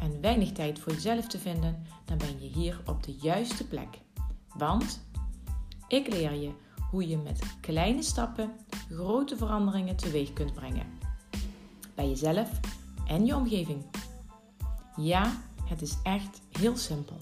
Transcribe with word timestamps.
en 0.00 0.20
weinig 0.20 0.52
tijd 0.52 0.78
voor 0.78 0.92
jezelf 0.92 1.26
te 1.26 1.38
vinden, 1.38 1.82
dan 2.04 2.18
ben 2.18 2.40
je 2.40 2.48
hier 2.48 2.80
op 2.86 3.02
de 3.02 3.12
juiste 3.12 3.66
plek. 3.66 3.98
Want 4.54 5.06
ik 5.88 6.08
leer 6.08 6.32
je 6.32 6.52
hoe 6.90 7.08
je 7.08 7.18
met 7.18 7.56
kleine 7.60 8.02
stappen 8.02 8.52
grote 8.90 9.36
veranderingen 9.36 9.96
teweeg 9.96 10.32
kunt 10.32 10.52
brengen. 10.52 10.86
Bij 11.94 12.08
jezelf 12.08 12.60
en 13.06 13.26
je 13.26 13.36
omgeving. 13.36 13.84
Ja, 14.96 15.32
het 15.64 15.82
is 15.82 15.96
echt 16.02 16.40
heel 16.58 16.76
simpel. 16.76 17.16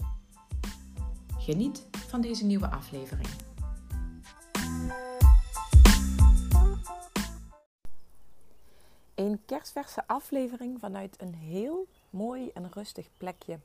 Geniet 1.39 1.87
van 1.91 2.21
deze 2.21 2.45
nieuwe 2.45 2.71
aflevering. 2.71 3.29
Een 9.15 9.41
kerstverse 9.47 10.07
aflevering 10.07 10.81
vanuit 10.81 11.17
een 11.21 11.35
heel 11.35 11.89
mooi 12.17 12.51
en 12.55 12.73
rustig 12.73 13.09
plekje 13.17 13.59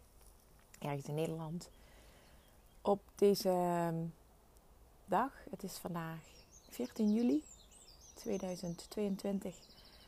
ergens 0.80 1.08
in 1.08 1.14
Nederland. 1.14 1.70
Op 2.82 3.02
deze 3.16 3.50
ehm, 3.50 4.06
dag, 5.06 5.34
het 5.50 5.64
is 5.64 5.78
vandaag 5.78 6.20
14 6.70 7.14
juli 7.14 7.44
2022 8.14 9.56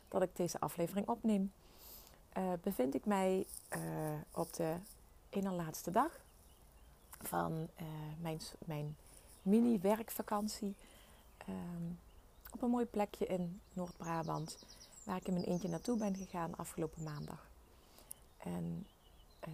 dat 0.08 0.22
ik 0.22 0.36
deze 0.36 0.60
aflevering 0.60 1.08
opneem, 1.08 1.52
uh, 2.38 2.54
bevind 2.64 2.96
ik 2.96 3.06
mij 3.06 3.46
uh, 3.76 3.82
op 4.32 4.54
de 4.54 4.76
ene 5.30 5.52
laatste 5.52 5.92
dag 5.92 6.20
van 7.22 7.52
uh, 7.82 7.88
mijn, 8.22 8.40
mijn 8.66 8.98
mini-werkvakantie 9.42 10.76
um, 11.50 12.00
op 12.52 12.62
een 12.62 12.70
mooi 12.70 12.86
plekje 12.86 13.26
in 13.26 13.62
Noord-Brabant, 13.74 14.58
waar 15.04 15.18
ik 15.18 15.28
in 15.28 15.34
mijn 15.34 15.46
eentje 15.46 15.70
naartoe 15.70 15.98
ben 15.98 16.16
gegaan 16.16 16.56
afgelopen 16.56 17.04
maandag. 17.04 17.52
En 18.44 18.88
uh, 19.48 19.54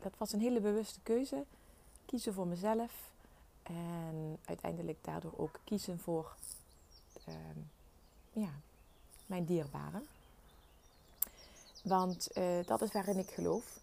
dat 0.00 0.12
was 0.18 0.32
een 0.32 0.40
hele 0.40 0.60
bewuste 0.60 1.00
keuze. 1.02 1.44
Kiezen 2.06 2.34
voor 2.34 2.46
mezelf 2.46 2.92
en 3.62 4.38
uiteindelijk 4.44 4.98
daardoor 5.04 5.32
ook 5.36 5.60
kiezen 5.64 5.98
voor 5.98 6.36
uh, 7.28 7.34
ja, 8.32 8.50
mijn 9.26 9.44
dierbaren. 9.44 10.06
Want 11.82 12.28
uh, 12.38 12.64
dat 12.66 12.82
is 12.82 12.92
waarin 12.92 13.18
ik 13.18 13.30
geloof. 13.30 13.78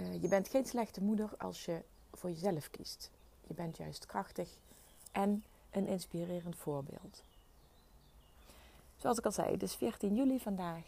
Uh, 0.00 0.22
je 0.22 0.28
bent 0.28 0.48
geen 0.48 0.66
slechte 0.66 1.02
moeder 1.02 1.30
als 1.38 1.64
je 1.64 1.82
voor 2.12 2.30
jezelf 2.30 2.70
kiest. 2.70 3.10
Je 3.46 3.54
bent 3.54 3.76
juist 3.76 4.06
krachtig 4.06 4.48
en 5.12 5.44
een 5.70 5.86
inspirerend 5.86 6.56
voorbeeld. 6.56 7.22
Zoals 8.96 9.18
ik 9.18 9.24
al 9.24 9.32
zei, 9.32 9.50
het 9.50 9.62
is 9.62 9.74
14 9.74 10.14
juli 10.14 10.40
vandaag. 10.40 10.84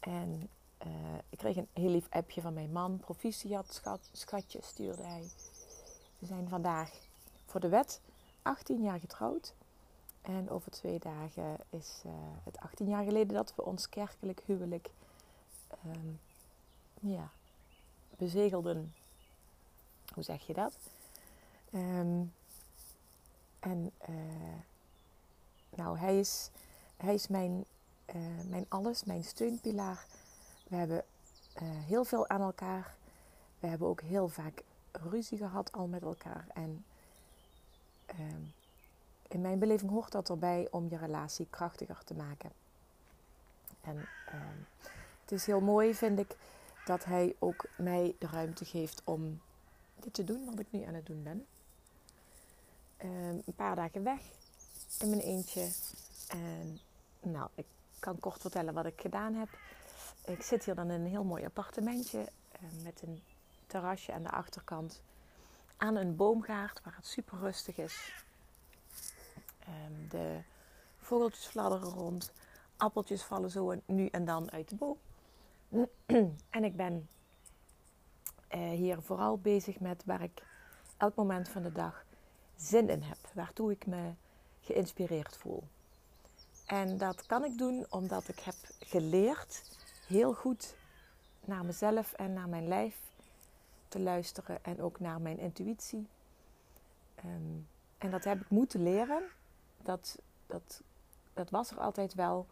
En 0.00 0.48
uh, 0.86 1.18
ik 1.28 1.38
kreeg 1.38 1.56
een 1.56 1.68
heel 1.72 1.90
lief 1.90 2.06
appje 2.10 2.40
van 2.40 2.54
mijn 2.54 2.72
man. 2.72 2.98
Proficiat, 2.98 3.72
schat, 3.72 4.08
schatje, 4.12 4.58
stuurde 4.62 5.02
hij. 5.02 5.30
We 6.18 6.26
zijn 6.26 6.48
vandaag 6.48 6.90
voor 7.46 7.60
de 7.60 7.68
wet 7.68 8.00
18 8.42 8.82
jaar 8.82 9.00
getrouwd. 9.00 9.54
En 10.22 10.50
over 10.50 10.70
twee 10.70 10.98
dagen 10.98 11.56
is 11.70 12.02
uh, 12.06 12.12
het 12.44 12.58
18 12.58 12.88
jaar 12.88 13.04
geleden 13.04 13.34
dat 13.34 13.52
we 13.56 13.64
ons 13.64 13.88
kerkelijk 13.88 14.40
huwelijk 14.46 14.90
um, 15.86 16.20
ja, 17.00 17.30
bezegelden. 18.16 18.94
Hoe 20.14 20.22
zeg 20.22 20.46
je 20.46 20.54
dat? 20.54 20.78
Um, 21.72 22.32
en 23.60 23.92
uh, 24.08 24.16
nou, 25.70 25.98
hij 25.98 26.18
is, 26.18 26.50
hij 26.96 27.14
is 27.14 27.28
mijn, 27.28 27.64
mijn 28.48 28.66
alles, 28.68 29.04
mijn 29.04 29.24
steunpilaar. 29.24 30.06
We 30.68 30.76
hebben 30.76 31.04
uh, 31.62 31.62
heel 31.62 32.04
veel 32.04 32.28
aan 32.28 32.40
elkaar. 32.40 32.94
We 33.58 33.66
hebben 33.66 33.88
ook 33.88 34.00
heel 34.00 34.28
vaak 34.28 34.62
ruzie 34.92 35.38
gehad 35.38 35.72
al 35.72 35.86
met 35.86 36.02
elkaar. 36.02 36.46
En 36.54 36.84
ehm, 38.06 38.42
in 39.28 39.40
mijn 39.40 39.58
beleving 39.58 39.90
hoort 39.90 40.12
dat 40.12 40.28
erbij 40.28 40.68
om 40.70 40.86
je 40.90 40.96
relatie 40.96 41.46
krachtiger 41.50 42.04
te 42.04 42.14
maken. 42.14 42.50
En 43.80 43.96
uh, 43.96 44.40
het 45.20 45.32
is 45.32 45.46
heel 45.46 45.60
mooi, 45.60 45.94
vind 45.94 46.18
ik, 46.18 46.36
dat 46.84 47.04
hij 47.04 47.34
ook 47.38 47.64
mij 47.76 48.14
de 48.18 48.26
ruimte 48.26 48.64
geeft 48.64 49.02
om 49.04 49.40
dit 49.94 50.14
te 50.14 50.24
doen, 50.24 50.44
wat 50.44 50.58
ik 50.58 50.66
nu 50.70 50.82
aan 50.82 50.94
het 50.94 51.06
doen 51.06 51.22
ben. 51.22 51.46
Uh, 53.04 53.28
een 53.28 53.54
paar 53.56 53.76
dagen 53.76 54.02
weg 54.02 54.20
in 55.00 55.08
mijn 55.08 55.20
eentje. 55.20 55.68
En 56.28 56.80
nou, 57.20 57.48
ik 57.54 57.66
kan 57.98 58.20
kort 58.20 58.40
vertellen 58.40 58.74
wat 58.74 58.86
ik 58.86 59.00
gedaan 59.00 59.34
heb. 59.34 59.48
Ik 60.28 60.42
zit 60.42 60.64
hier 60.64 60.74
dan 60.74 60.90
in 60.90 61.00
een 61.00 61.06
heel 61.06 61.24
mooi 61.24 61.44
appartementje 61.44 62.18
uh, 62.18 62.84
met 62.84 63.02
een 63.02 63.22
terrasje 63.66 64.12
aan 64.12 64.22
de 64.22 64.30
achterkant. 64.30 65.02
Aan 65.76 65.96
een 65.96 66.16
boomgaard 66.16 66.80
waar 66.84 66.96
het 66.96 67.06
super 67.06 67.38
rustig 67.38 67.76
is. 67.76 68.24
Um, 69.68 70.08
de 70.08 70.40
vogeltjes 70.98 71.46
fladderen 71.46 71.88
rond. 71.88 72.32
Appeltjes 72.76 73.22
vallen 73.22 73.50
zo 73.50 73.74
nu 73.86 74.06
en 74.06 74.24
dan 74.24 74.50
uit 74.50 74.68
de 74.68 74.76
boom. 74.76 74.98
en 76.50 76.64
ik 76.64 76.76
ben 76.76 77.08
uh, 78.54 78.70
hier 78.70 79.02
vooral 79.02 79.38
bezig 79.38 79.80
met 79.80 80.04
waar 80.04 80.22
ik 80.22 80.42
elk 80.96 81.14
moment 81.14 81.48
van 81.48 81.62
de 81.62 81.72
dag 81.72 82.04
zin 82.56 82.88
in 82.88 83.02
heb. 83.02 83.18
Waartoe 83.34 83.70
ik 83.70 83.86
me 83.86 84.12
geïnspireerd 84.60 85.36
voel. 85.36 85.62
En 86.66 86.98
dat 86.98 87.26
kan 87.26 87.44
ik 87.44 87.58
doen 87.58 87.86
omdat 87.88 88.28
ik 88.28 88.38
heb 88.38 88.56
geleerd 88.78 89.77
heel 90.08 90.34
goed 90.34 90.76
naar 91.44 91.64
mezelf 91.64 92.12
en 92.12 92.32
naar 92.32 92.48
mijn 92.48 92.68
lijf 92.68 93.00
te 93.88 94.00
luisteren 94.00 94.64
en 94.64 94.82
ook 94.82 95.00
naar 95.00 95.20
mijn 95.20 95.38
intuïtie. 95.38 96.08
Um, 97.24 97.66
en 97.98 98.10
dat 98.10 98.24
heb 98.24 98.40
ik 98.40 98.50
moeten 98.50 98.82
leren. 98.82 99.22
Dat, 99.82 100.18
dat, 100.46 100.82
dat 101.34 101.50
was 101.50 101.70
er 101.70 101.78
altijd 101.78 102.14
wel. 102.14 102.46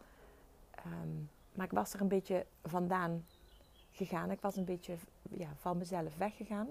Um, 0.85 1.29
maar 1.53 1.65
ik 1.65 1.71
was 1.71 1.93
er 1.93 2.01
een 2.01 2.07
beetje 2.07 2.45
vandaan 2.63 3.25
gegaan. 3.91 4.31
Ik 4.31 4.41
was 4.41 4.55
een 4.55 4.65
beetje 4.65 4.97
ja, 5.29 5.49
van 5.59 5.77
mezelf 5.77 6.17
weggegaan. 6.17 6.67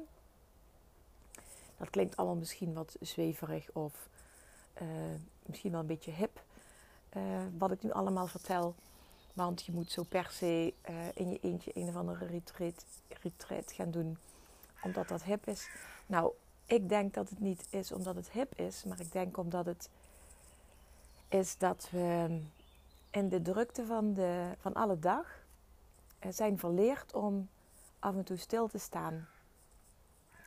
Dat 1.76 1.90
klinkt 1.90 2.16
allemaal 2.16 2.36
misschien 2.36 2.74
wat 2.74 2.96
zweverig 3.00 3.70
of 3.72 4.08
uh, 4.82 4.88
misschien 5.42 5.70
wel 5.70 5.80
een 5.80 5.86
beetje 5.86 6.10
hip. 6.10 6.42
Uh, 7.16 7.22
wat 7.58 7.70
ik 7.70 7.82
nu 7.82 7.92
allemaal 7.92 8.26
vertel. 8.26 8.74
Want 9.36 9.64
je 9.64 9.72
moet 9.72 9.90
zo 9.90 10.02
per 10.02 10.28
se 10.30 10.74
uh, 10.90 10.96
in 11.14 11.28
je 11.28 11.38
eentje 11.40 11.70
een 11.74 11.88
of 11.88 11.96
andere 11.96 12.26
retreat, 12.26 12.84
retreat 13.22 13.72
gaan 13.72 13.90
doen. 13.90 14.18
Omdat 14.82 15.08
dat 15.08 15.22
hip 15.22 15.46
is. 15.46 15.68
Nou, 16.06 16.32
ik 16.66 16.88
denk 16.88 17.14
dat 17.14 17.28
het 17.28 17.40
niet 17.40 17.66
is 17.70 17.92
omdat 17.92 18.14
het 18.14 18.30
hip 18.30 18.58
is. 18.58 18.84
Maar 18.84 19.00
ik 19.00 19.12
denk 19.12 19.36
omdat 19.36 19.66
het 19.66 19.88
is 21.28 21.58
dat 21.58 21.88
we 21.90 22.40
in 23.10 23.28
de 23.28 23.42
drukte 23.42 23.86
van, 23.86 24.14
de, 24.14 24.54
van 24.58 24.74
alle 24.74 24.98
dag 24.98 25.44
zijn 26.30 26.58
verleerd 26.58 27.14
om 27.14 27.48
af 27.98 28.14
en 28.14 28.24
toe 28.24 28.36
stil 28.36 28.68
te 28.68 28.78
staan. 28.78 29.28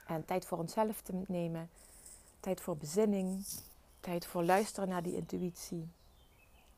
En 0.05 0.25
tijd 0.25 0.45
voor 0.45 0.57
onszelf 0.57 1.01
te 1.01 1.21
nemen. 1.27 1.69
Tijd 2.39 2.61
voor 2.61 2.77
bezinning. 2.77 3.45
Tijd 3.99 4.25
voor 4.25 4.43
luisteren 4.43 4.89
naar 4.89 5.03
die 5.03 5.15
intuïtie. 5.15 5.89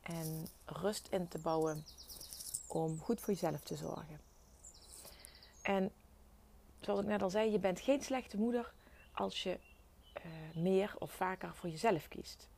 En 0.02 0.48
rust 0.64 1.08
in 1.10 1.28
te 1.28 1.38
bouwen 1.38 1.84
om 2.66 2.98
goed 2.98 3.20
voor 3.20 3.34
jezelf 3.34 3.60
te 3.60 3.76
zorgen. 3.76 4.20
En 5.62 5.90
zoals 6.80 7.00
ik 7.00 7.06
net 7.06 7.22
al 7.22 7.30
zei, 7.30 7.50
je 7.50 7.58
bent 7.58 7.80
geen 7.80 8.02
slechte 8.02 8.36
moeder 8.36 8.72
als 9.12 9.42
je 9.42 9.58
uh, 10.16 10.62
meer 10.62 10.94
of 10.98 11.12
vaker 11.12 11.54
voor 11.54 11.68
jezelf 11.68 12.08
kiest. 12.08 12.48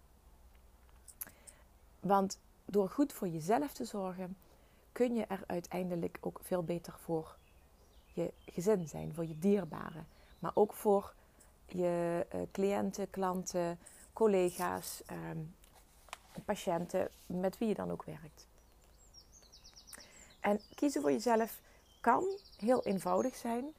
Want 2.00 2.38
door 2.64 2.91
goed 2.91 3.12
voor 3.12 3.29
jezelf 3.29 3.73
te 3.73 3.85
zorgen, 3.85 4.37
kun 4.93 5.14
je 5.14 5.25
er 5.26 5.44
uiteindelijk 5.46 6.19
ook 6.20 6.41
veel 6.43 6.62
beter 6.62 6.99
voor 7.00 7.37
je 8.12 8.32
gezin 8.46 8.88
zijn, 8.88 9.14
voor 9.14 9.26
je 9.26 9.38
dierbaren. 9.38 10.06
Maar 10.38 10.52
ook 10.55 10.73
voor 10.73 11.14
je 11.67 12.26
uh, 12.35 12.41
cliënten, 12.52 13.11
klanten, 13.11 13.79
collega's, 14.12 15.02
um, 15.11 15.55
patiënten, 16.40 17.10
met 17.26 17.58
wie 17.58 17.69
je 17.69 17.75
dan 17.75 17.90
ook 17.90 18.04
werkt. 18.04 18.46
En 20.40 20.60
kiezen 20.75 21.00
voor 21.00 21.12
jezelf 21.12 21.60
kan 22.00 22.25
heel 22.56 22.82
eenvoudig 22.82 23.36
zijn. 23.36 23.75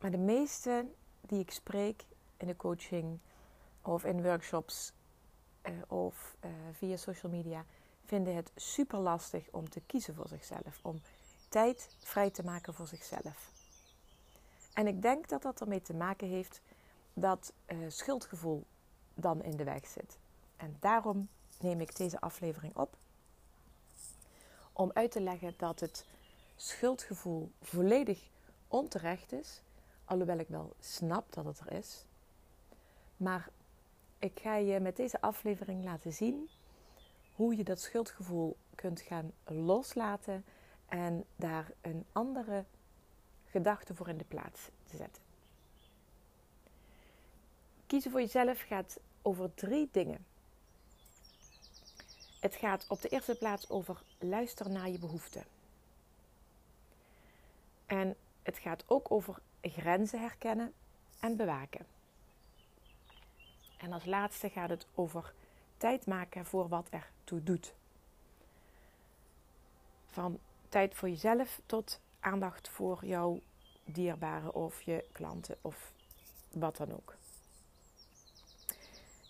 Maar 0.00 0.10
de 0.10 0.18
meeste 0.18 0.86
die 1.20 1.40
ik 1.40 1.50
spreek 1.50 2.04
in 2.36 2.46
de 2.46 2.56
coaching 2.56 3.18
of 3.82 4.04
in 4.04 4.22
workshops 4.22 4.92
uh, 5.62 5.72
of 5.88 6.36
uh, 6.44 6.50
via 6.72 6.96
social 6.96 7.32
media 7.32 7.64
vinden 8.04 8.34
het 8.34 8.50
super 8.54 8.98
lastig 8.98 9.48
om 9.50 9.68
te 9.68 9.80
kiezen 9.80 10.14
voor 10.14 10.28
zichzelf. 10.28 10.78
Om 10.82 11.00
tijd 11.48 11.96
vrij 11.98 12.30
te 12.30 12.44
maken 12.44 12.74
voor 12.74 12.86
zichzelf. 12.86 13.52
En 14.72 14.86
ik 14.86 15.02
denk 15.02 15.28
dat 15.28 15.42
dat 15.42 15.60
ermee 15.60 15.82
te 15.82 15.94
maken 15.94 16.28
heeft 16.28 16.60
dat 17.14 17.52
uh, 17.66 17.78
schuldgevoel 17.88 18.66
dan 19.14 19.42
in 19.42 19.56
de 19.56 19.64
weg 19.64 19.86
zit. 19.86 20.18
En 20.56 20.76
daarom 20.80 21.28
neem 21.60 21.80
ik 21.80 21.96
deze 21.96 22.20
aflevering 22.20 22.76
op. 22.76 22.96
Om 24.72 24.90
uit 24.94 25.10
te 25.10 25.20
leggen 25.20 25.54
dat 25.56 25.80
het 25.80 26.04
schuldgevoel 26.56 27.50
volledig 27.62 28.28
onterecht 28.68 29.32
is. 29.32 29.60
Alhoewel 30.04 30.38
ik 30.38 30.48
wel 30.48 30.72
snap 30.80 31.32
dat 31.32 31.44
het 31.44 31.58
er 31.58 31.72
is. 31.72 32.04
Maar 33.16 33.48
ik 34.18 34.40
ga 34.40 34.54
je 34.56 34.80
met 34.80 34.96
deze 34.96 35.20
aflevering 35.20 35.84
laten 35.84 36.12
zien 36.12 36.48
hoe 37.34 37.56
je 37.56 37.64
dat 37.64 37.80
schuldgevoel 37.80 38.56
kunt 38.74 39.00
gaan 39.00 39.32
loslaten 39.44 40.44
en 40.88 41.24
daar 41.36 41.70
een 41.80 42.04
andere 42.12 42.64
gedachte 43.46 43.94
voor 43.94 44.08
in 44.08 44.18
de 44.18 44.24
plaats 44.24 44.68
te 44.84 44.96
zetten. 44.96 45.22
Kiezen 47.86 48.10
voor 48.10 48.20
jezelf 48.20 48.60
gaat 48.60 48.98
over 49.22 49.54
drie 49.54 49.88
dingen. 49.92 50.24
Het 52.40 52.54
gaat 52.54 52.84
op 52.88 53.00
de 53.00 53.08
eerste 53.08 53.34
plaats 53.34 53.68
over 53.68 54.02
luisteren 54.18 54.72
naar 54.72 54.88
je 54.88 54.98
behoeften. 54.98 55.44
En 57.86 58.16
het 58.42 58.58
gaat 58.58 58.84
ook 58.86 59.10
over 59.10 59.38
grenzen 59.62 60.20
herkennen 60.20 60.72
en 61.20 61.36
bewaken. 61.36 61.86
En 63.76 63.92
als 63.92 64.04
laatste 64.04 64.50
gaat 64.50 64.70
het 64.70 64.86
over 64.94 65.34
tijd 65.76 66.06
maken 66.06 66.46
voor 66.46 66.68
wat 66.68 66.86
er 66.90 67.10
toe 67.24 67.42
doet. 67.42 67.74
Van 70.06 70.38
tijd 70.68 70.94
voor 70.94 71.08
jezelf 71.08 71.60
tot 71.66 72.00
aandacht 72.20 72.68
voor 72.68 73.06
jouw 73.06 73.40
dierbaren 73.84 74.54
of 74.54 74.82
je 74.82 75.04
klanten 75.12 75.58
of 75.60 75.92
wat 76.50 76.76
dan 76.76 76.92
ook. 76.92 77.15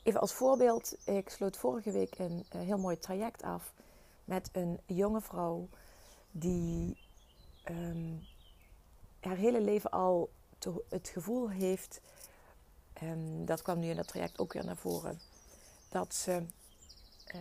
Even 0.07 0.21
als 0.21 0.33
voorbeeld, 0.33 0.97
ik 1.05 1.29
sloot 1.29 1.57
vorige 1.57 1.91
week 1.91 2.19
een, 2.19 2.45
heel 2.57 2.79
mooi 2.79 2.99
traject 2.99 3.43
af 3.43 3.73
met 4.25 4.49
een 4.53 4.81
jonge 4.87 5.21
vrouw 5.21 5.69
die 6.31 6.97
ehm, 7.65 8.15
haar 9.21 9.37
hele 9.37 9.61
leven 9.61 9.91
al 9.91 10.31
het 10.89 11.09
gevoel 11.09 11.51
heeft, 11.51 12.01
en 12.93 13.45
dat 13.45 13.63
kwam 13.63 13.79
nu 13.79 13.89
in 13.89 13.97
dat 13.97 14.09
traject 14.09 14.39
ook 14.39 14.53
weer 14.53 14.65
naar 14.65 14.77
voren, 14.77 15.21
dat 15.89 16.15
ze 16.15 16.43
uh, 17.35 17.41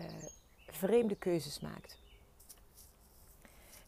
vreemde 0.67 1.15
keuzes 1.15 1.59
maakt. 1.59 1.97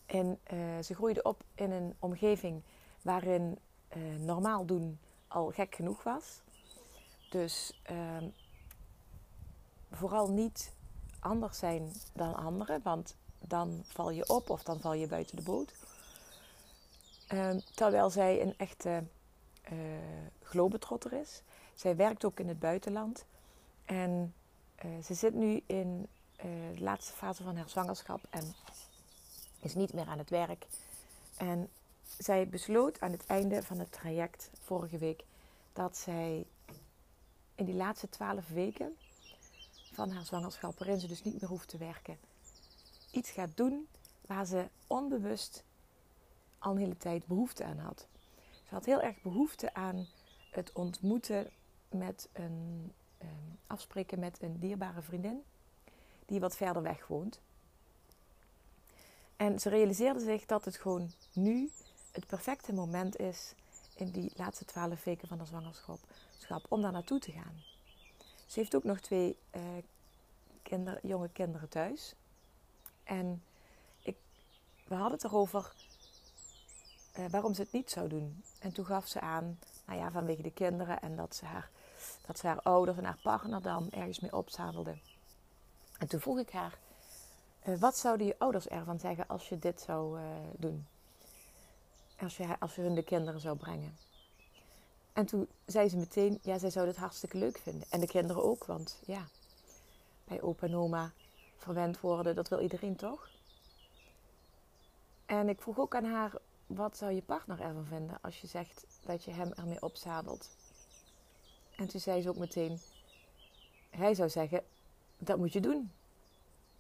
En 0.06 0.39
uh, 0.53 0.83
ze 0.83 0.95
groeide 0.95 1.23
op 1.23 1.44
in 1.56 1.71
een 1.71 1.95
omgeving 2.00 2.62
waarin 3.01 3.57
normaal 4.18 4.65
doen 4.65 5.00
al 5.27 5.51
gek 5.51 5.75
genoeg 5.75 6.03
was. 6.03 6.41
Dus 7.30 7.80
ehm, 7.83 8.27
vooral 9.91 10.29
niet 10.29 10.73
anders 11.19 11.57
zijn 11.57 11.91
dan 12.13 12.35
anderen, 12.35 12.81
want 12.83 13.15
dan 13.39 13.83
val 13.87 14.09
je 14.09 14.29
op 14.29 14.49
of 14.49 14.63
dan 14.63 14.79
val 14.79 14.93
je 14.93 15.07
buiten 15.07 15.35
de 15.35 15.41
boot. 15.43 15.73
Ehm, 17.27 17.59
terwijl 17.75 18.09
zij 18.09 18.41
een 18.41 18.53
echte 18.57 19.03
uh, 19.71 19.79
globetrotter 20.41 21.13
is. 21.13 21.41
Zij 21.75 21.95
werkt 21.95 22.25
ook 22.25 22.39
in 22.39 22.47
het 22.47 22.59
buitenland. 22.59 23.25
En 23.85 24.33
uh, 24.85 25.03
ze 25.03 25.13
zit 25.13 25.33
nu 25.33 25.63
in 25.65 26.07
uh, 26.37 26.45
de 26.75 26.83
laatste 26.83 27.13
fase 27.13 27.43
van 27.43 27.55
haar 27.55 27.69
zwangerschap 27.69 28.21
en 28.29 28.53
is 29.59 29.75
niet 29.75 29.93
meer 29.93 30.05
aan 30.05 30.17
het 30.17 30.29
werk. 30.29 30.65
En 31.37 31.69
zij 32.17 32.47
besloot 32.47 32.99
aan 33.01 33.11
het 33.11 33.25
einde 33.25 33.63
van 33.63 33.79
het 33.79 33.91
traject 33.91 34.49
vorige 34.59 34.97
week 34.97 35.23
dat 35.73 35.97
zij 35.97 36.45
in 37.55 37.65
die 37.65 37.75
laatste 37.75 38.09
twaalf 38.09 38.47
weken 38.47 38.97
van 39.97 40.11
haar 40.11 40.25
zwangerschap, 40.25 40.77
waarin 40.77 40.99
ze 40.99 41.07
dus 41.07 41.23
niet 41.23 41.41
meer 41.41 41.49
hoeft 41.49 41.67
te 41.67 41.77
werken, 41.77 42.17
iets 43.11 43.29
gaat 43.29 43.49
doen 43.57 43.88
waar 44.25 44.45
ze 44.45 44.69
onbewust 44.88 45.63
al 46.59 46.71
een 46.71 46.77
hele 46.77 46.97
tijd 46.97 47.25
behoefte 47.25 47.63
aan 47.63 47.77
had. 47.77 48.07
Ze 48.67 48.73
had 48.73 48.85
heel 48.85 49.01
erg 49.01 49.21
behoefte 49.21 49.73
aan 49.73 50.07
het 50.51 50.71
ontmoeten 50.73 51.49
met 51.89 52.29
een 52.33 52.91
um, 53.21 53.59
afspreken 53.67 54.19
met 54.19 54.41
een 54.41 54.59
dierbare 54.59 55.01
vriendin 55.01 55.44
die 56.25 56.39
wat 56.39 56.55
verder 56.55 56.81
weg 56.81 57.07
woont. 57.07 57.39
En 59.35 59.59
ze 59.59 59.69
realiseerde 59.69 60.19
zich 60.19 60.45
dat 60.45 60.65
het 60.65 60.77
gewoon 60.77 61.11
nu 61.33 61.71
het 62.11 62.27
perfecte 62.27 62.73
moment 62.73 63.19
is 63.19 63.53
in 63.95 64.11
die 64.11 64.31
laatste 64.35 64.65
twaalf 64.65 65.03
weken 65.03 65.27
van 65.27 65.38
de 65.38 65.45
zwangerschap 65.45 65.99
om 66.69 66.81
daar 66.81 66.91
naartoe 66.91 67.19
te 67.19 67.31
gaan. 67.31 67.76
Ze 68.47 68.59
heeft 68.59 68.75
ook 68.75 68.83
nog 68.83 68.99
twee 68.99 69.38
kinder, 70.61 70.99
jonge 71.01 71.29
kinderen 71.29 71.69
thuis. 71.69 72.13
En 73.03 73.44
ik, 74.01 74.17
we 74.88 74.95
hadden 74.95 75.13
het 75.13 75.23
erover 75.23 75.73
uh, 77.19 77.25
waarom 77.29 77.53
ze 77.53 77.61
het 77.61 77.71
niet 77.71 77.91
zou 77.91 78.07
doen. 78.07 78.44
En 78.59 78.71
toen 78.71 78.85
gaf 78.85 79.07
ze 79.07 79.19
aan, 79.19 79.59
nou 79.85 79.99
ja, 79.99 80.11
vanwege 80.11 80.41
de 80.41 80.51
kinderen 80.51 81.01
en 81.01 81.15
dat 81.15 81.35
ze 81.35 81.45
haar, 81.45 81.69
dat 82.25 82.41
haar 82.41 82.61
ouders 82.61 82.97
en 82.97 83.03
haar 83.03 83.19
partner 83.23 83.61
dan 83.61 83.91
ergens 83.91 84.19
mee 84.19 84.35
opzadelde. 84.35 84.97
En 85.97 86.07
toen 86.07 86.19
vroeg 86.19 86.39
ik 86.39 86.49
haar, 86.49 86.77
uh, 87.67 87.79
wat 87.79 87.97
zouden 87.97 88.27
je 88.27 88.35
ouders 88.38 88.67
ervan 88.67 88.99
zeggen 88.99 89.27
als 89.27 89.49
je 89.49 89.59
dit 89.59 89.81
zou 89.81 90.19
doen? 90.57 90.88
Als 92.19 92.38
je, 92.38 92.59
als 92.59 92.75
je 92.75 92.81
hun 92.81 92.95
de 92.95 93.03
kinderen 93.03 93.39
zou 93.39 93.57
brengen. 93.57 93.97
En 95.17 95.25
toen 95.25 95.47
zei 95.65 95.89
ze 95.89 95.97
meteen, 95.97 96.39
ja, 96.41 96.57
zij 96.57 96.69
zouden 96.69 96.93
het 96.93 97.03
hartstikke 97.03 97.37
leuk 97.37 97.57
vinden. 97.57 97.87
En 97.89 97.99
de 97.99 98.07
kinderen 98.07 98.43
ook, 98.43 98.65
want 98.65 98.99
ja, 99.05 99.27
bij 100.23 100.41
opa 100.41 100.67
en 100.67 100.75
oma 100.75 101.13
verwend 101.55 101.99
worden, 101.99 102.35
dat 102.35 102.47
wil 102.47 102.59
iedereen 102.59 102.95
toch? 102.95 103.29
En 105.25 105.49
ik 105.49 105.61
vroeg 105.61 105.80
ook 105.80 105.95
aan 105.95 106.06
haar, 106.06 106.33
wat 106.68 106.97
zou 106.97 107.11
je 107.11 107.21
partner 107.21 107.61
ervan 107.61 107.85
vinden 107.85 108.18
als 108.21 108.42
je 108.42 108.47
zegt 108.47 108.85
dat 109.06 109.23
je 109.23 109.31
hem 109.31 109.51
ermee 109.51 109.81
opzadelt? 109.81 110.49
En 111.75 111.87
toen 111.87 111.99
zei 111.99 112.21
ze 112.21 112.30
ook 112.30 112.37
meteen, 112.37 112.80
hij 113.89 114.13
zou 114.13 114.30
zeggen, 114.30 114.63
dat 115.18 115.37
moet 115.37 115.53
je 115.53 115.59
doen. 115.59 115.92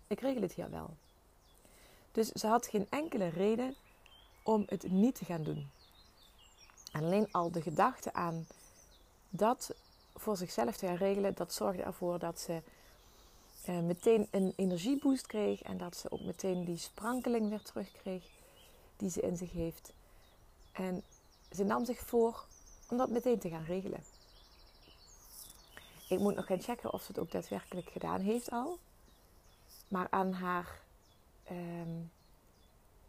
Ik 0.07 0.19
regel 0.19 0.41
het 0.41 0.53
hier 0.53 0.69
wel. 0.69 0.97
Dus 2.11 2.27
ze 2.27 2.47
had 2.47 2.67
geen 2.67 2.87
enkele 2.89 3.27
reden 3.27 3.75
om 4.43 4.63
het 4.65 4.91
niet 4.91 5.15
te 5.15 5.25
gaan 5.25 5.43
doen. 5.43 5.69
En 6.91 7.03
alleen 7.03 7.31
al 7.31 7.51
de 7.51 7.61
gedachte 7.61 8.13
aan 8.13 8.47
dat 9.29 9.75
voor 10.15 10.37
zichzelf 10.37 10.77
te 10.77 10.85
gaan 10.85 10.95
regelen, 10.95 11.35
dat 11.35 11.53
zorgde 11.53 11.83
ervoor 11.83 12.19
dat 12.19 12.39
ze 12.39 12.61
eh, 13.65 13.79
meteen 13.79 14.27
een 14.31 14.53
energieboost 14.55 15.27
kreeg 15.27 15.61
en 15.61 15.77
dat 15.77 15.95
ze 15.97 16.11
ook 16.11 16.21
meteen 16.21 16.65
die 16.65 16.77
sprankeling 16.77 17.49
weer 17.49 17.61
terugkreeg 17.61 18.23
die 18.97 19.09
ze 19.09 19.21
in 19.21 19.37
zich 19.37 19.51
heeft. 19.51 19.93
En 20.71 21.03
ze 21.51 21.63
nam 21.63 21.85
zich 21.85 21.99
voor 21.99 22.45
om 22.89 22.97
dat 22.97 23.09
meteen 23.09 23.39
te 23.39 23.49
gaan 23.49 23.63
regelen. 23.63 24.03
Ik 26.09 26.19
moet 26.19 26.35
nog 26.35 26.45
gaan 26.45 26.61
checken 26.61 26.93
of 26.93 27.01
ze 27.01 27.07
het 27.07 27.19
ook 27.19 27.31
daadwerkelijk 27.31 27.89
gedaan 27.89 28.21
heeft 28.21 28.51
al. 28.51 28.77
Maar 29.87 30.07
aan 30.09 30.33
haar 30.33 30.81
um, 31.51 32.11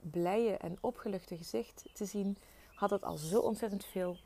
blije 0.00 0.56
en 0.56 0.78
opgeluchte 0.80 1.36
gezicht 1.36 1.84
te 1.92 2.04
zien, 2.04 2.36
had 2.78 2.90
het 2.90 3.04
al 3.04 3.16
zo 3.16 3.38
ontzettend 3.40 3.84
veel 3.84 4.16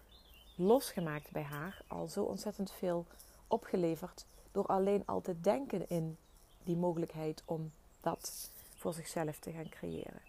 losgemaakt 0.57 1.31
bij 1.31 1.43
haar. 1.43 1.83
Al 1.87 2.09
zo 2.09 2.23
ontzettend 2.23 2.71
veel 2.71 3.07
opgeleverd 3.47 4.27
door 4.51 4.67
alleen 4.67 5.03
al 5.07 5.21
te 5.21 5.41
denken 5.41 5.89
in 5.89 6.17
die 6.65 6.77
mogelijkheid 6.77 7.43
om 7.45 7.73
dat 8.01 8.51
voor 8.77 8.95
zichzelf 8.95 9.39
te 9.39 9.53
gaan 9.53 9.69
creëren. 9.69 10.23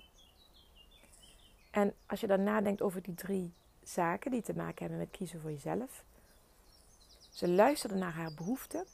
En 1.72 1.94
als 2.06 2.20
je 2.20 2.28
dan 2.28 2.44
nadenkt 2.44 2.82
over 2.82 3.02
die 3.02 3.14
drie 3.14 3.54
zaken 3.84 4.32
die 4.32 4.42
te 4.42 4.56
maken 4.56 4.80
hebben 4.80 4.98
met 4.98 5.12
kiezen 5.12 5.42
voor 5.42 5.52
jezelf. 5.52 6.04
Ze 7.30 7.48
luisterde 7.48 7.96
naar 7.96 8.14
haar 8.14 8.34
behoeften 8.34 8.86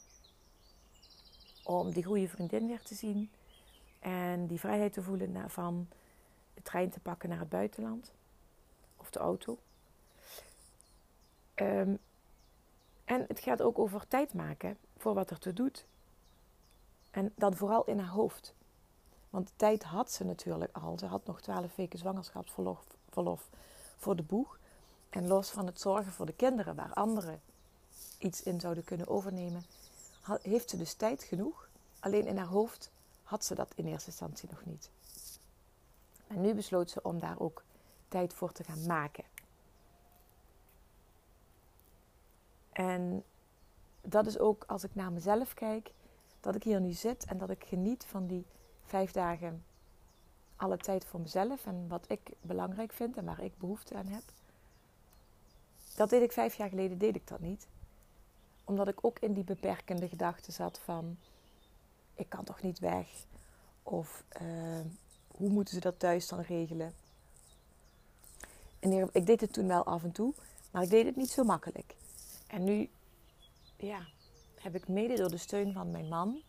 om 1.64 1.92
die 1.92 2.04
goede 2.04 2.28
vriendin 2.28 2.66
weer 2.66 2.82
te 2.82 2.94
zien 2.94 3.30
en 3.98 4.46
die 4.46 4.60
vrijheid 4.60 4.92
te 4.92 5.02
voelen 5.02 5.50
van 5.50 5.88
de 6.54 6.62
trein 6.62 6.90
te 6.90 7.00
pakken 7.00 7.28
naar 7.28 7.38
het 7.38 7.48
buitenland 7.48 8.12
of 9.00 9.10
de 9.10 9.18
auto. 9.18 9.58
Um, 11.54 11.98
en 13.04 13.24
het 13.28 13.40
gaat 13.40 13.62
ook 13.62 13.78
over 13.78 14.08
tijd 14.08 14.34
maken 14.34 14.78
voor 14.96 15.14
wat 15.14 15.30
er 15.30 15.38
te 15.38 15.52
doet. 15.52 15.86
En 17.10 17.32
dan 17.36 17.54
vooral 17.54 17.84
in 17.84 17.98
haar 17.98 18.12
hoofd. 18.12 18.54
Want 19.30 19.52
tijd 19.56 19.82
had 19.82 20.12
ze 20.12 20.24
natuurlijk 20.24 20.76
al. 20.76 20.98
Ze 20.98 21.06
had 21.06 21.26
nog 21.26 21.40
twaalf 21.40 21.76
weken 21.76 21.98
zwangerschapsverlof 21.98 22.84
verlof 23.08 23.48
voor 23.96 24.16
de 24.16 24.22
boeg. 24.22 24.58
En 25.10 25.26
los 25.26 25.50
van 25.50 25.66
het 25.66 25.80
zorgen 25.80 26.12
voor 26.12 26.26
de 26.26 26.32
kinderen, 26.32 26.74
waar 26.74 26.92
anderen 26.92 27.40
iets 28.18 28.42
in 28.42 28.60
zouden 28.60 28.84
kunnen 28.84 29.08
overnemen, 29.08 29.64
heeft 30.42 30.70
ze 30.70 30.76
dus 30.76 30.94
tijd 30.94 31.22
genoeg. 31.22 31.68
Alleen 32.00 32.26
in 32.26 32.36
haar 32.36 32.46
hoofd 32.46 32.90
had 33.22 33.44
ze 33.44 33.54
dat 33.54 33.72
in 33.74 33.86
eerste 33.86 34.10
instantie 34.10 34.48
nog 34.50 34.64
niet. 34.64 34.90
En 36.26 36.40
nu 36.40 36.54
besloot 36.54 36.90
ze 36.90 37.02
om 37.02 37.18
daar 37.18 37.40
ook 37.40 37.62
tijd 38.10 38.34
voor 38.34 38.52
te 38.52 38.64
gaan 38.64 38.86
maken. 38.86 39.24
En 42.72 43.24
dat 44.00 44.26
is 44.26 44.38
ook 44.38 44.64
als 44.66 44.84
ik 44.84 44.94
naar 44.94 45.12
mezelf 45.12 45.54
kijk, 45.54 45.90
dat 46.40 46.54
ik 46.54 46.62
hier 46.62 46.80
nu 46.80 46.92
zit 46.92 47.24
en 47.24 47.38
dat 47.38 47.50
ik 47.50 47.64
geniet 47.64 48.04
van 48.04 48.26
die 48.26 48.46
vijf 48.84 49.12
dagen 49.12 49.64
alle 50.56 50.76
tijd 50.76 51.04
voor 51.04 51.20
mezelf 51.20 51.66
en 51.66 51.88
wat 51.88 52.04
ik 52.08 52.30
belangrijk 52.40 52.92
vind 52.92 53.16
en 53.16 53.24
waar 53.24 53.40
ik 53.40 53.58
behoefte 53.58 53.94
aan 53.94 54.06
heb. 54.06 54.22
Dat 55.94 56.10
deed 56.10 56.22
ik 56.22 56.32
vijf 56.32 56.54
jaar 56.54 56.68
geleden, 56.68 56.98
deed 56.98 57.16
ik 57.16 57.26
dat 57.28 57.40
niet. 57.40 57.66
Omdat 58.64 58.88
ik 58.88 59.04
ook 59.04 59.18
in 59.18 59.32
die 59.32 59.44
beperkende 59.44 60.08
gedachten 60.08 60.52
zat 60.52 60.78
van, 60.78 61.18
ik 62.14 62.28
kan 62.28 62.44
toch 62.44 62.62
niet 62.62 62.78
weg? 62.78 63.24
Of 63.82 64.24
uh, 64.42 64.80
hoe 65.36 65.48
moeten 65.48 65.74
ze 65.74 65.80
dat 65.80 65.98
thuis 65.98 66.28
dan 66.28 66.40
regelen? 66.40 66.94
En 68.80 69.08
ik 69.12 69.26
deed 69.26 69.40
het 69.40 69.52
toen 69.52 69.66
wel 69.66 69.84
af 69.84 70.02
en 70.02 70.12
toe, 70.12 70.34
maar 70.70 70.82
ik 70.82 70.90
deed 70.90 71.06
het 71.06 71.16
niet 71.16 71.30
zo 71.30 71.44
makkelijk. 71.44 71.94
En 72.46 72.64
nu, 72.64 72.90
ja, 73.76 74.06
heb 74.60 74.74
ik 74.74 74.88
mede 74.88 75.16
door 75.16 75.30
de 75.30 75.36
steun 75.36 75.72
van 75.72 75.90
mijn 75.90 76.08
man 76.08 76.42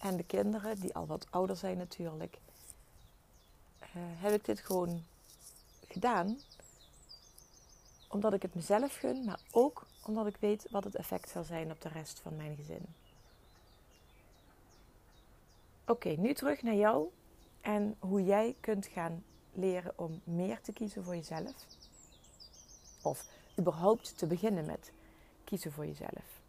en 0.00 0.16
de 0.16 0.22
kinderen, 0.22 0.80
die 0.80 0.94
al 0.94 1.06
wat 1.06 1.26
ouder 1.30 1.56
zijn 1.56 1.76
natuurlijk, 1.76 2.38
uh, 3.80 3.86
heb 3.94 4.32
ik 4.32 4.44
dit 4.44 4.60
gewoon 4.60 5.04
gedaan. 5.88 6.38
Omdat 8.08 8.32
ik 8.32 8.42
het 8.42 8.54
mezelf 8.54 8.96
gun, 8.96 9.24
maar 9.24 9.40
ook 9.50 9.86
omdat 10.06 10.26
ik 10.26 10.36
weet 10.36 10.66
wat 10.70 10.84
het 10.84 10.94
effect 10.94 11.28
zal 11.28 11.44
zijn 11.44 11.70
op 11.70 11.80
de 11.80 11.88
rest 11.88 12.20
van 12.20 12.36
mijn 12.36 12.56
gezin. 12.56 12.86
Oké, 15.86 16.08
nu 16.08 16.34
terug 16.34 16.62
naar 16.62 16.74
jou 16.74 17.08
en 17.60 17.96
hoe 17.98 18.24
jij 18.24 18.56
kunt 18.60 18.86
gaan 18.86 19.24
leren 19.52 19.92
om 19.96 20.20
meer 20.24 20.60
te 20.60 20.72
kiezen 20.72 21.04
voor 21.04 21.16
jezelf. 21.16 21.54
Of 23.02 23.24
überhaupt 23.58 24.18
te 24.18 24.26
beginnen 24.26 24.66
met 24.66 24.92
kiezen 25.44 25.72
voor 25.72 25.86
jezelf. 25.86 26.40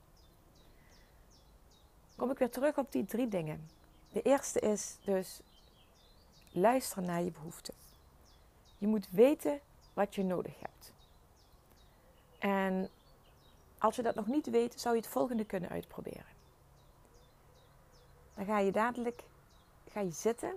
Kom 2.16 2.32
ik 2.32 2.38
weer 2.38 2.50
terug 2.50 2.78
op 2.78 2.92
die 2.92 3.06
drie 3.06 3.28
dingen. 3.28 3.70
De 4.12 4.22
eerste 4.22 4.60
is 4.60 4.98
dus 5.04 5.42
luisteren 6.52 7.04
naar 7.04 7.22
je 7.22 7.32
behoeften. 7.32 7.74
Je 8.78 8.88
moet 8.88 9.10
weten 9.10 9.60
wat 9.94 10.16
je 10.16 10.24
nodig 10.24 10.60
hebt. 10.60 10.94
En 12.40 12.90
als 13.78 13.96
je 13.96 14.02
dat 14.02 14.16
nog 14.16 14.28
niet 14.28 14.50
weet, 14.50 14.82
zou 14.82 14.96
je 14.96 15.02
het 15.02 15.10
volgende 15.10 15.46
kunnen 15.46 15.70
uitproberen. 15.70 16.26
Dan 18.36 18.46
ga 18.46 18.60
je 18.60 18.72
dadelijk 18.72 19.24
ga 19.94 20.00
je 20.00 20.12
zitten, 20.12 20.54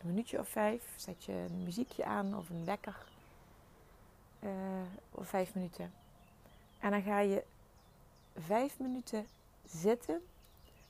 een 0.00 0.06
minuutje 0.06 0.38
of 0.38 0.48
vijf, 0.48 0.82
zet 0.96 1.24
je 1.24 1.32
een 1.32 1.62
muziekje 1.62 2.04
aan 2.04 2.36
of 2.36 2.50
een 2.50 2.64
wekker 2.64 3.04
uh, 4.40 4.52
of 5.10 5.28
vijf 5.28 5.54
minuten. 5.54 5.92
En 6.78 6.90
dan 6.90 7.02
ga 7.02 7.18
je 7.18 7.44
vijf 8.36 8.78
minuten 8.78 9.26
zitten 9.64 10.22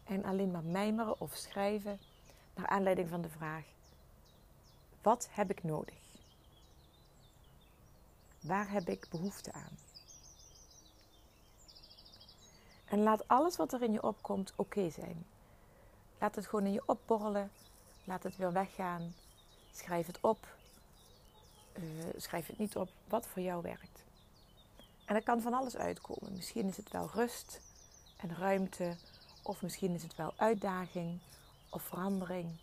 en 0.05 0.25
alleen 0.25 0.51
maar 0.51 0.65
mijmeren 0.65 1.21
of 1.21 1.35
schrijven 1.35 1.99
naar 2.55 2.67
aanleiding 2.67 3.09
van 3.09 3.21
de 3.21 3.29
vraag: 3.29 3.65
wat 5.03 5.29
heb 5.31 5.51
ik 5.51 5.63
nodig? 5.63 5.99
Waar 8.41 8.71
heb 8.71 8.89
ik 8.89 9.07
behoefte 9.11 9.53
aan? 9.53 9.79
En 12.85 13.03
laat 13.03 13.29
alles 13.29 13.57
wat 13.57 13.73
er 13.73 13.83
in 13.83 13.93
je 13.93 14.03
opkomt 14.03 14.53
oké 14.57 14.91
zijn. 14.91 15.27
Laat 16.19 16.35
het 16.35 16.47
gewoon 16.47 16.67
in 16.67 16.73
je 16.73 16.83
opborrelen. 16.87 17.51
Laat 18.05 18.23
het 18.23 18.37
weer 18.37 18.53
weggaan. 18.53 19.15
Schrijf 19.73 20.07
het 20.07 20.21
op. 20.21 20.57
Uh, 21.79 21.85
schrijf 22.17 22.47
het 22.47 22.59
niet 22.59 22.77
op. 22.77 22.89
Wat 23.09 23.27
voor 23.27 23.43
jou 23.43 23.63
werkt. 23.63 24.05
En 25.05 25.15
er 25.15 25.23
kan 25.23 25.41
van 25.41 25.55
alles 25.55 25.77
uitkomen. 25.77 26.33
Misschien 26.33 26.67
is 26.67 26.77
het 26.77 26.91
wel 26.91 27.11
rust 27.15 27.61
en 28.17 28.37
ruimte. 28.37 28.97
Of 29.43 29.63
misschien 29.63 29.95
is 29.95 30.03
het 30.03 30.17
wel 30.17 30.33
uitdaging 30.37 31.19
of 31.71 31.83
verandering. 31.83 32.59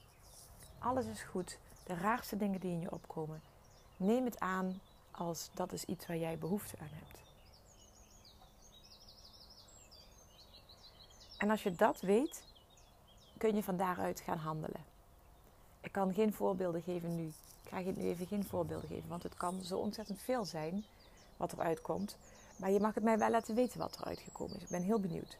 Alles 0.79 1.05
is 1.05 1.21
goed. 1.21 1.59
De 1.83 1.93
raarste 1.93 2.37
dingen 2.37 2.59
die 2.59 2.71
in 2.71 2.79
je 2.79 2.91
opkomen. 2.91 3.41
Neem 3.97 4.25
het 4.25 4.39
aan 4.39 4.81
als 5.11 5.49
dat 5.53 5.71
is 5.71 5.85
iets 5.85 6.07
waar 6.07 6.17
jij 6.17 6.37
behoefte 6.37 6.77
aan 6.79 6.89
hebt. 6.91 7.19
En 11.37 11.49
als 11.49 11.63
je 11.63 11.75
dat 11.75 12.01
weet, 12.01 12.43
kun 13.37 13.55
je 13.55 13.63
van 13.63 13.77
daaruit 13.77 14.19
gaan 14.19 14.37
handelen. 14.37 14.96
Ik 15.87 15.93
kan 15.93 16.13
geen 16.13 16.33
voorbeelden 16.33 16.81
geven 16.81 17.15
nu. 17.15 17.27
Ik 17.63 17.69
ga 17.69 17.79
nu 17.79 18.03
even 18.03 18.27
geen 18.27 18.43
voorbeelden 18.43 18.87
geven, 18.87 19.09
want 19.09 19.23
het 19.23 19.35
kan 19.37 19.61
zo 19.63 19.77
ontzettend 19.77 20.21
veel 20.21 20.45
zijn 20.45 20.85
wat 21.37 21.51
er 21.51 21.59
uitkomt. 21.59 22.17
Maar 22.57 22.71
je 22.71 22.79
mag 22.79 22.93
het 22.93 23.03
mij 23.03 23.17
wel 23.17 23.29
laten 23.29 23.55
weten 23.55 23.79
wat 23.79 23.95
er 23.95 24.05
uitgekomen 24.05 24.55
is. 24.55 24.63
Ik 24.63 24.69
ben 24.69 24.81
heel 24.81 24.99
benieuwd. 24.99 25.37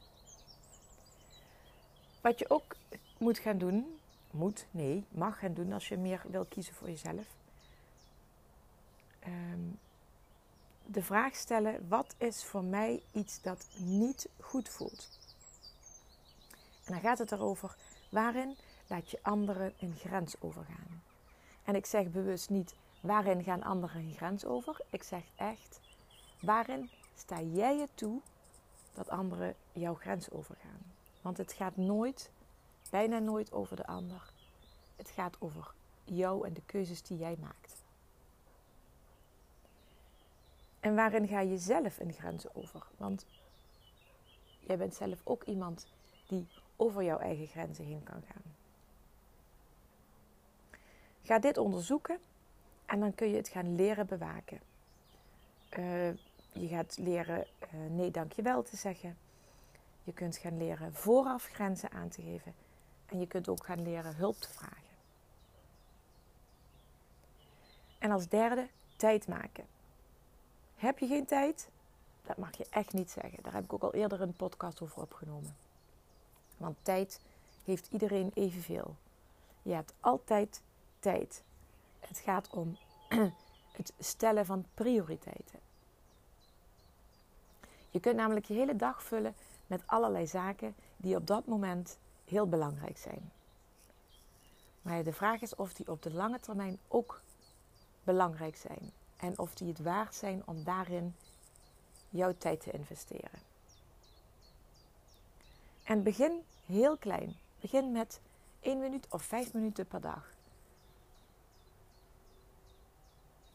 Wat 2.22 2.39
je 2.39 2.50
ook 2.50 2.75
moet 3.18 3.38
gaan 3.38 3.58
doen, 3.58 4.00
moet, 4.32 4.66
nee, 4.72 5.06
mag 5.10 5.39
gaan 5.39 5.54
doen 5.54 5.74
als 5.74 5.88
je 5.88 5.98
meer 5.98 6.22
wil 6.30 6.46
kiezen 6.46 6.74
voor 6.74 6.89
jezelf. 6.89 7.25
Ehm, 9.20 9.62
de 10.86 11.04
vraag 11.04 11.36
stellen: 11.36 11.88
wat 11.88 12.16
is 12.18 12.44
voor 12.44 12.63
mij 12.63 13.04
iets 13.12 13.42
dat 13.42 13.68
niet 13.77 14.30
goed 14.39 14.70
voelt? 14.70 15.10
En 16.86 16.94
dan 16.94 17.01
gaat 17.01 17.18
het 17.18 17.32
erover 17.32 17.75
waarin 18.10 18.58
laat 18.88 19.12
je 19.12 19.20
anderen 19.22 19.74
een 19.79 19.96
grens 19.96 20.36
overgaan. 20.41 21.03
En 21.63 21.75
ik 21.75 21.86
zeg 21.86 22.12
bewust 22.12 22.50
niet 22.50 22.75
waarin 23.01 23.44
gaan 23.44 23.63
anderen 23.63 24.01
een 24.01 24.13
grens 24.13 24.46
over. 24.46 24.79
Ik 24.89 25.03
zeg 25.03 25.24
echt 25.36 25.79
waarin 26.41 26.89
sta 27.15 27.41
jij 27.41 27.77
het 27.77 27.89
toe 27.94 28.22
dat 28.94 29.10
anderen 29.10 29.56
jouw 29.72 29.94
grens 29.94 30.32
overgaan. 30.32 30.82
Want 31.22 31.38
het 31.38 31.53
gaat 31.53 31.75
nooit, 31.77 32.32
bijna 32.89 33.20
nooit 33.20 33.51
over 33.51 33.75
de 33.75 33.86
ander. 33.86 34.34
Het 34.96 35.10
gaat 35.10 35.36
over 35.39 35.74
jou 36.03 36.48
en 36.48 36.53
de 36.53 36.62
keuzes 36.65 37.01
die 37.01 37.17
jij 37.17 37.38
maakt. 37.39 37.84
En 40.79 40.96
waarin 40.96 41.27
ga 41.27 41.39
je 41.39 41.58
zelf 41.58 42.00
een 42.00 42.13
grens 42.13 42.53
over? 42.53 42.88
Want 42.98 43.25
jij 44.60 44.77
bent 44.77 44.96
zelf 44.96 45.22
ook 45.24 45.44
iemand 45.44 45.88
die 46.27 46.48
over 46.75 47.03
jouw 47.03 47.17
eigen 47.17 47.48
grenzen 47.48 47.86
heen 47.86 48.03
kan 48.03 48.22
gaan. 48.22 48.57
Ga 51.27 51.39
dit 51.39 51.57
onderzoeken 51.57 52.19
en 52.86 53.00
dan 53.00 53.15
kun 53.15 53.29
je 53.29 53.36
het 53.36 53.48
gaan 53.48 53.75
leren 53.75 54.07
bewaken. 54.07 54.60
Uh, 55.77 56.10
je 56.51 56.67
gaat 56.67 56.98
leren 56.98 57.48
uh, 57.74 57.89
nee 57.89 58.12
dankjewel 58.12 58.63
te 58.63 58.75
zeggen. 58.75 59.17
Je 60.03 60.13
kunt 60.13 60.38
gaan 60.38 60.57
leren 60.57 60.93
vooraf 60.93 61.43
grenzen 61.43 61.91
aan 61.91 62.10
te 62.10 62.22
geven. 62.22 62.53
En 63.05 63.19
je 63.19 63.27
kunt 63.27 63.50
ook 63.50 63.65
gaan 63.65 63.81
leren 63.81 64.15
hulp 64.15 64.36
te 64.36 64.50
vragen. 64.50 64.96
En 67.98 68.12
als 68.12 68.27
derde, 68.27 68.67
tijd 68.96 69.27
maken. 69.27 69.65
Heb 70.75 71.00
je 71.00 71.07
geen 71.07 71.25
tijd? 71.25 71.69
Dat 72.24 72.38
mag 72.38 72.57
je 72.57 72.67
echt 72.69 72.93
niet 72.93 73.12
zeggen. 73.12 73.43
Daar 73.43 73.53
heb 73.53 73.63
ik 73.63 73.74
ook 73.74 73.84
al 73.84 73.93
eerder 73.93 74.22
een 74.22 74.36
podcast 74.36 74.81
over 74.81 75.01
opgenomen. 75.01 75.55
Want 76.57 76.77
tijd 76.81 77.22
heeft 77.65 77.88
iedereen 77.91 78.31
evenveel. 78.34 78.96
Je 79.62 79.74
hebt 79.74 79.93
altijd 80.00 80.62
Het 82.00 82.18
gaat 82.18 82.50
om 82.50 82.78
het 83.78 83.94
stellen 84.00 84.46
van 84.46 84.66
prioriteiten. 84.74 85.60
Je 87.90 88.00
kunt 88.00 88.16
namelijk 88.16 88.46
je 88.46 88.54
hele 88.54 88.76
dag 88.76 89.04
vullen 89.04 89.36
met 89.68 89.84
allerlei 89.86 90.28
zaken 90.28 90.76
die 90.98 91.16
op 91.16 91.28
dat 91.28 91.46
moment 91.46 91.98
heel 92.26 92.48
belangrijk 92.48 92.98
zijn. 92.98 93.32
Maar 94.82 95.04
de 95.04 95.14
vraag 95.14 95.42
is 95.42 95.56
of 95.56 95.74
die 95.74 95.88
op 95.88 96.02
de 96.02 96.14
lange 96.14 96.40
termijn 96.40 96.80
ook 96.88 97.22
belangrijk 98.04 98.56
zijn. 98.56 98.92
En 99.18 99.40
of 99.40 99.56
die 99.56 99.68
het 99.68 99.80
waard 99.80 100.16
zijn 100.16 100.42
om 100.46 100.64
daarin 100.64 101.16
jouw 102.10 102.34
tijd 102.38 102.62
te 102.62 102.72
investeren. 102.72 103.40
En 105.84 106.04
begin 106.04 106.44
heel 106.66 106.98
klein. 106.98 107.36
Begin 107.60 107.92
met 107.92 108.22
1 108.60 108.80
minuut 108.80 109.08
of 109.10 109.24
5 109.24 109.54
minuten 109.54 109.88
per 109.88 110.02
dag. 110.02 110.37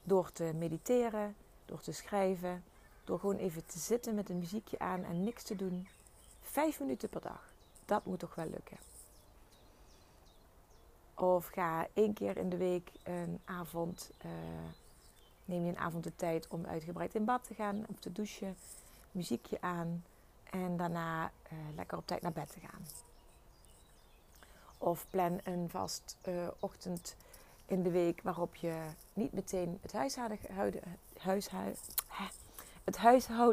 Door 0.02 0.32
te 0.32 0.52
mediteren, 0.54 1.36
door 1.64 1.80
te 1.80 1.92
schrijven, 1.92 2.64
door 3.04 3.18
gewoon 3.18 3.36
even 3.36 3.66
te 3.66 3.78
zitten 3.78 4.14
met 4.14 4.28
een 4.28 4.38
muziekje 4.38 4.78
aan 4.78 5.04
en 5.04 5.24
niks 5.24 5.42
te 5.42 5.56
doen. 5.56 5.88
5 6.42 6.80
minuten 6.80 7.08
per 7.08 7.20
dag. 7.20 7.52
Dat 7.84 8.04
moet 8.04 8.18
toch 8.18 8.34
wel 8.34 8.48
lukken. 8.48 8.76
Of 11.14 11.46
ga 11.46 11.86
één 11.92 12.12
keer 12.14 12.36
in 12.36 12.48
de 12.48 12.56
week 12.56 12.90
een 13.02 13.40
avond, 13.44 14.10
uh, 14.24 14.30
neem 15.44 15.64
je 15.64 15.70
een 15.70 15.78
avond 15.78 16.04
de 16.04 16.16
tijd 16.16 16.48
om 16.48 16.66
uitgebreid 16.66 17.14
in 17.14 17.24
bad 17.24 17.44
te 17.44 17.54
gaan 17.54 17.84
of 17.88 17.98
te 17.98 18.12
douchen, 18.12 18.56
muziekje 19.10 19.60
aan 19.60 20.04
en 20.50 20.76
daarna 20.76 21.24
uh, 21.24 21.58
lekker 21.74 21.98
op 21.98 22.06
tijd 22.06 22.22
naar 22.22 22.32
bed 22.32 22.52
te 22.52 22.60
gaan. 22.60 22.86
Of 24.78 25.06
plan 25.10 25.40
een 25.44 25.68
vast 25.70 26.16
uh, 26.28 26.48
ochtend 26.58 27.16
in 27.72 27.82
de 27.82 27.90
week 27.90 28.22
waarop 28.22 28.54
je 28.54 28.84
niet 29.12 29.32
meteen 29.32 29.78
het 29.82 29.92
huishouden, 29.92 30.38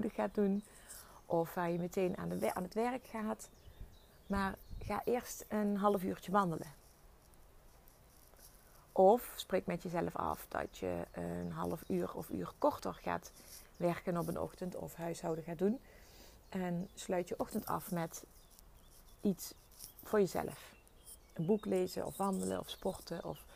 het 0.02 0.14
gaat 0.14 0.36
doen. 0.36 0.64
Of 1.26 1.54
waar 1.54 1.70
je 1.70 1.80
meteen 1.80 2.18
aan, 2.18 2.56
aan 2.56 2.64
het 2.64 2.74
werk 2.74 3.06
gaat. 3.06 3.50
Maar 4.28 4.58
ga 4.80 5.02
eerst 5.06 5.46
een 5.48 5.78
half 5.78 6.04
uurtje 6.04 6.32
wandelen. 6.32 6.74
Of 8.92 9.34
spreek 9.36 9.66
met 9.66 9.84
jezelf 9.84 10.16
af 10.16 10.46
dat 10.48 10.78
je 10.78 11.06
een 11.12 11.52
half 11.52 11.84
uur 11.88 12.14
of 12.14 12.30
uur 12.30 12.52
korter 12.58 12.94
gaat 12.94 13.32
werken 13.78 14.18
op 14.18 14.28
een 14.28 14.40
ochtend 14.40 14.76
of 14.76 14.96
huishouden 14.96 15.44
gaat 15.44 15.58
doen. 15.58 15.80
En 16.50 16.90
sluit 16.96 17.28
je 17.28 17.40
ochtend 17.40 17.66
af 17.66 17.92
met 17.92 18.24
iets 19.22 19.54
voor 20.04 20.20
jezelf. 20.20 20.74
Een 21.34 21.46
boek 21.46 21.66
lezen 21.66 22.06
of 22.06 22.18
wandelen 22.18 22.60
of 22.60 22.70
sporten 22.70 23.24
of 23.24 23.49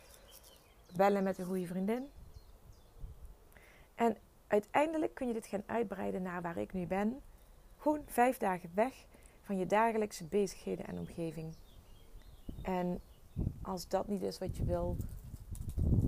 bellen 0.95 1.23
met 1.23 1.37
een 1.37 1.45
goede 1.45 1.67
vriendin. 1.67 2.07
En 3.95 4.17
uiteindelijk 4.47 5.13
kun 5.13 5.27
je 5.27 5.33
dit 5.33 5.47
gaan 5.47 5.63
uitbreiden 5.65 6.21
naar 6.21 6.41
waar 6.41 6.57
ik 6.57 6.73
nu 6.73 6.85
ben. 6.85 7.21
Gewoon 7.77 8.01
vijf 8.05 8.37
dagen 8.37 8.71
weg 8.73 9.05
van 9.41 9.57
je 9.57 9.65
dagelijkse 9.65 10.23
bezigheden 10.23 10.87
en 10.87 10.97
omgeving. 10.97 11.53
En 12.61 13.01
als 13.61 13.87
dat 13.87 14.07
niet 14.07 14.21
is 14.21 14.39
wat 14.39 14.57
je 14.57 14.63
wil, 14.63 14.97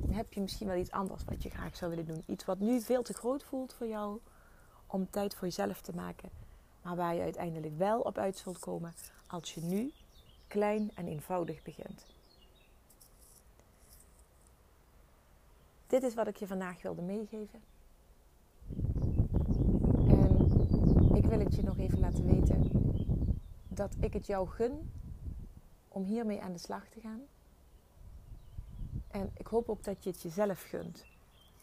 heb 0.10 0.34
je 0.34 0.42
misschien 0.42 0.68
wel 0.68 0.78
iets 0.78 0.92
anders 0.92 1.24
wat 1.24 1.44
je 1.44 1.50
graag 1.50 1.76
zou 1.76 1.90
willen 1.90 2.06
doen. 2.06 2.24
Iets 2.28 2.46
wat 2.46 2.60
nu 2.60 2.82
veel 2.82 3.04
te 3.04 3.14
groot 3.14 3.44
voelt 3.44 3.74
voor 3.74 3.88
jou 3.88 4.20
om 4.88 5.10
tijd 5.10 5.36
voor 5.36 5.48
jezelf 5.48 5.82
te 5.82 5.96
maken. 5.96 6.30
Maar 6.82 6.96
waar 6.96 7.16
je 7.16 7.22
uiteindelijk 7.22 7.78
wel 7.78 8.00
op 8.00 8.18
uit 8.18 8.38
zult 8.38 8.60
komen 8.60 8.94
als 9.28 9.54
je 9.54 9.62
nu 9.62 9.92
klein 10.48 10.92
en 10.96 11.08
eenvoudig 11.08 11.62
begint. 11.64 12.15
Dit 15.88 16.04
is 16.04 16.14
wat 16.14 16.28
ik 16.28 16.36
je 16.36 16.48
vandaag 16.48 16.82
wilde 16.82 17.02
meegeven. 17.02 17.62
En 20.08 21.16
ik 21.16 21.26
wil 21.26 21.40
het 21.40 21.56
je 21.56 21.64
nog 21.64 21.78
even 21.78 22.00
laten 22.00 22.26
weten 22.26 22.70
dat 23.68 23.96
ik 24.00 24.14
het 24.14 24.26
jou 24.26 24.48
gun 24.48 24.92
om 25.88 26.04
hiermee 26.04 26.42
aan 26.42 26.54
de 26.54 26.60
slag 26.60 26.88
te 26.88 27.00
gaan. 27.00 27.22
En 29.08 29.32
ik 29.38 29.48
hoop 29.48 29.70
ook 29.70 29.84
dat 29.84 30.04
je 30.04 30.10
het 30.10 30.22
jezelf 30.22 30.62
gunt. 30.62 31.06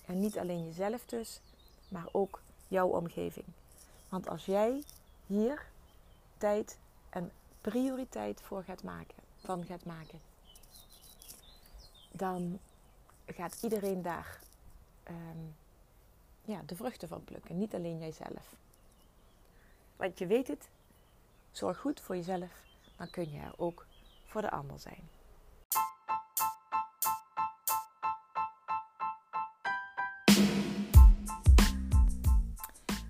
En 0.06 0.20
niet 0.20 0.38
alleen 0.38 0.64
jezelf 0.64 1.04
dus, 1.06 1.40
maar 1.88 2.08
ook 2.12 2.42
jouw 2.68 2.88
omgeving. 2.88 3.46
Want 4.08 4.28
als 4.28 4.44
jij 4.44 4.82
hier 5.26 5.66
tijd 6.38 6.78
en 7.10 7.30
prioriteit 7.60 8.40
voor 8.40 8.62
gaat 8.62 8.82
maken, 8.82 9.16
van 9.36 9.64
gaat 9.64 9.84
maken, 9.84 10.18
dan 12.10 12.58
gaat 13.32 13.62
iedereen 13.62 14.02
daar 14.02 14.40
ehm, 15.02 15.38
ja, 16.44 16.62
de 16.66 16.76
vruchten 16.76 17.08
van 17.08 17.24
plukken. 17.24 17.58
Niet 17.58 17.74
alleen 17.74 17.98
jijzelf. 17.98 18.56
Want 19.96 20.18
je 20.18 20.26
weet 20.26 20.48
het, 20.48 20.68
zorg 21.50 21.78
goed 21.78 22.00
voor 22.00 22.16
jezelf, 22.16 22.50
dan 22.96 23.10
kun 23.10 23.30
je 23.30 23.38
er 23.40 23.54
ook 23.56 23.86
voor 24.26 24.40
de 24.40 24.50
ander 24.50 24.78
zijn. 24.78 25.08